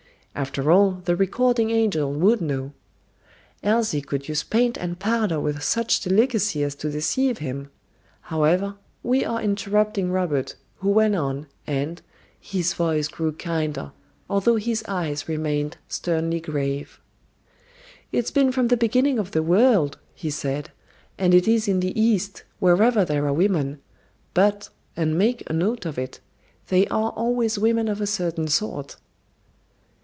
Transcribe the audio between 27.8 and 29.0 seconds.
of a certain sort."